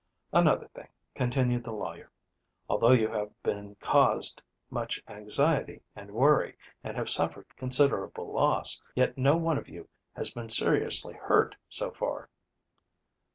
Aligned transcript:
"Another 0.33 0.67
thing," 0.69 0.87
continued 1.13 1.63
the 1.63 1.71
lawyer, 1.73 2.09
"although 2.67 2.89
you 2.91 3.07
have 3.09 3.29
been 3.43 3.75
caused 3.79 4.41
much 4.71 4.99
anxiety, 5.07 5.83
and 5.95 6.09
worry 6.09 6.57
and 6.83 6.97
have 6.97 7.07
suffered 7.07 7.45
considerable 7.55 8.33
loss, 8.33 8.81
yet 8.95 9.15
no 9.15 9.37
one 9.37 9.59
of 9.59 9.69
you 9.69 9.87
has 10.15 10.31
been 10.31 10.49
seriously 10.49 11.13
hurt 11.13 11.55
so 11.69 11.91
far." 11.91 12.31